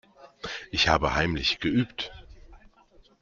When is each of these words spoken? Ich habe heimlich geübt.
Ich 0.71 0.87
habe 0.87 1.13
heimlich 1.13 1.59
geübt. 1.59 2.11